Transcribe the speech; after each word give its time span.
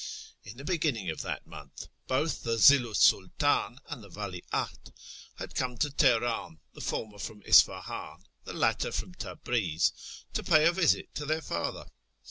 In 0.43 0.57
the 0.57 0.63
beginning 0.65 1.11
of 1.11 1.21
that 1.21 1.45
month 1.45 1.85
l3oth 2.09 2.41
the 2.41 2.55
Zillu 2.57 2.95
's 2.95 3.11
Sidtdn 3.11 3.77
and 3.87 4.03
the 4.03 4.09
Vali 4.09 4.43
ahd 4.51 4.91
had 5.35 5.53
come 5.53 5.77
to 5.77 5.91
Teheran, 5.91 6.57
the 6.73 6.81
former 6.81 7.19
from 7.19 7.43
Isfahan, 7.43 8.23
the 8.43 8.53
latter 8.53 8.91
from 8.91 9.13
Tabriz, 9.13 10.23
to 10.33 10.41
pay 10.41 10.65
a 10.65 10.71
visit 10.71 11.13
to 11.13 11.27
their 11.27 11.43
father. 11.43 11.85